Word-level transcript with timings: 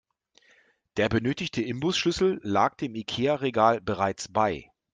Der 0.97 1.09
benötigte 1.09 1.61
Imbusschlüssel 1.61 2.39
lag 2.41 2.73
dem 2.73 2.95
Ikea-Regal 2.95 3.81
bereits 3.81 4.29
bei. 4.33 4.71